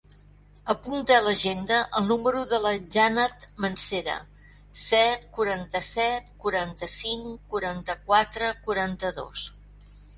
Apunta 0.73 1.17
a 1.17 1.23
l'agenda 1.25 1.81
el 1.99 2.07
número 2.11 2.41
de 2.53 2.59
la 2.63 2.71
Janat 2.95 3.45
Mancera: 3.67 4.17
set, 4.87 5.29
quaranta-set, 5.39 6.35
quaranta-cinc, 6.47 7.33
quaranta-quatre, 7.55 8.55
quaranta-dos. 8.69 9.51